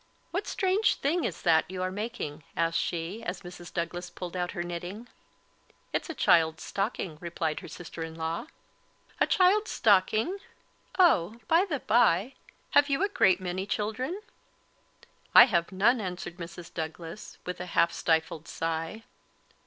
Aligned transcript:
"What 0.31 0.47
strange 0.47 0.95
thing 0.95 1.25
is 1.25 1.43
that 1.43 1.69
you 1.69 1.83
are 1.83 1.91
making?" 1.91 2.43
asked 2.57 2.79
she, 2.79 3.21
as 3.21 3.43
Mrs. 3.43 3.71
Douglas 3.71 4.09
pulled 4.09 4.35
out 4.35 4.53
her 4.53 4.63
knitting. 4.63 5.07
"It's 5.93 6.09
a 6.09 6.15
child's 6.15 6.63
stocking," 6.63 7.19
replied 7.21 7.59
her 7.59 7.67
sister 7.67 8.01
in 8.01 8.15
law. 8.15 8.47
"A 9.19 9.27
child's 9.27 9.69
stocking! 9.69 10.39
Oh, 10.97 11.37
by 11.47 11.65
the 11.65 11.81
bye, 11.81 12.33
have 12.71 12.89
you 12.89 13.03
a 13.05 13.09
great 13.09 13.39
many 13.39 13.67
children?" 13.67 14.21
"I 15.35 15.43
have 15.43 15.71
none," 15.71 16.01
answered 16.01 16.37
Mrs. 16.37 16.73
Douglas, 16.73 17.37
with 17.45 17.59
a 17.59 17.67
half 17.67 17.93
stifled 17.93 18.47
sigh. 18.47 19.03